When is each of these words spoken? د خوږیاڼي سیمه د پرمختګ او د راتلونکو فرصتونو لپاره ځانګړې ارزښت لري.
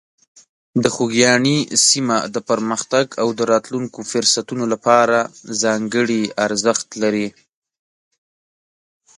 د 0.83 0.85
خوږیاڼي 0.93 1.57
سیمه 1.87 2.17
د 2.33 2.37
پرمختګ 2.49 3.05
او 3.21 3.27
د 3.37 3.41
راتلونکو 3.51 3.99
فرصتونو 4.11 4.65
لپاره 4.73 5.17
ځانګړې 5.61 6.21
ارزښت 6.45 6.87
لري. 7.01 7.27